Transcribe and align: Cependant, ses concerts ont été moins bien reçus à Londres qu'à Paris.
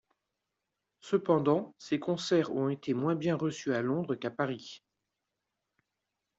Cependant, 1.01 1.75
ses 1.77 1.99
concerts 1.99 2.51
ont 2.55 2.69
été 2.69 2.95
moins 2.95 3.13
bien 3.13 3.35
reçus 3.35 3.75
à 3.75 3.83
Londres 3.83 4.15
qu'à 4.15 4.31
Paris. 4.31 4.81